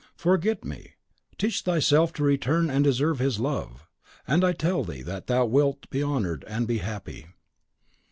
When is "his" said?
3.19-3.39